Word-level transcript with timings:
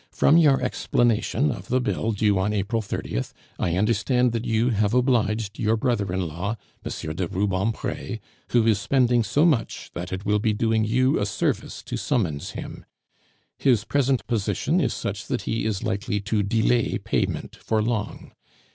From 0.09 0.35
your 0.35 0.59
explanation 0.59 1.51
of 1.51 1.67
the 1.67 1.79
bill 1.79 2.11
due 2.11 2.39
on 2.39 2.53
April 2.53 2.81
30th, 2.81 3.33
I 3.59 3.77
understand 3.77 4.31
that 4.31 4.45
you 4.45 4.69
have 4.69 4.95
obliged 4.95 5.59
your 5.59 5.77
brother 5.77 6.11
in 6.11 6.27
law, 6.27 6.57
M. 6.83 7.15
de 7.15 7.27
Rubempre, 7.27 8.17
who 8.49 8.65
is 8.65 8.79
spending 8.81 9.23
so 9.23 9.45
much 9.45 9.91
that 9.93 10.11
it 10.11 10.25
will 10.25 10.39
be 10.39 10.53
doing 10.53 10.83
you 10.85 11.19
a 11.19 11.25
service 11.27 11.83
to 11.83 11.97
summons 11.97 12.53
him. 12.57 12.83
His 13.59 13.83
present 13.83 14.25
position 14.25 14.79
is 14.81 14.95
such 14.95 15.27
that 15.27 15.43
he 15.43 15.65
is 15.65 15.83
likely 15.83 16.19
to 16.21 16.41
delay 16.41 16.97
payment 16.97 17.55
for 17.57 17.79
long. 17.79 18.31